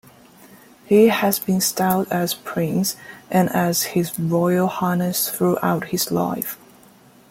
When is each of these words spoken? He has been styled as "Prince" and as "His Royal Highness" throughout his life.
He 0.87 1.09
has 1.09 1.37
been 1.37 1.61
styled 1.61 2.07
as 2.11 2.33
"Prince" 2.33 2.95
and 3.29 3.49
as 3.49 3.83
"His 3.93 4.17
Royal 4.19 4.65
Highness" 4.65 5.29
throughout 5.29 5.89
his 5.89 6.09
life. 6.11 6.57